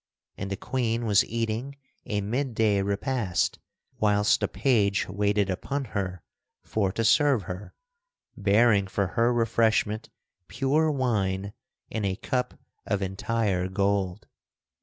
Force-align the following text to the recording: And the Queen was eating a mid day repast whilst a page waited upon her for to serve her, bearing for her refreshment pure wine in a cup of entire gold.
And 0.35 0.49
the 0.49 0.57
Queen 0.57 1.05
was 1.05 1.23
eating 1.25 1.75
a 2.07 2.21
mid 2.21 2.55
day 2.55 2.81
repast 2.81 3.59
whilst 3.99 4.41
a 4.41 4.47
page 4.47 5.07
waited 5.07 5.47
upon 5.51 5.85
her 5.93 6.23
for 6.63 6.91
to 6.93 7.05
serve 7.05 7.43
her, 7.43 7.75
bearing 8.35 8.87
for 8.87 9.09
her 9.09 9.31
refreshment 9.31 10.09
pure 10.47 10.89
wine 10.89 11.53
in 11.91 12.03
a 12.03 12.15
cup 12.15 12.59
of 12.87 13.03
entire 13.03 13.67
gold. 13.67 14.25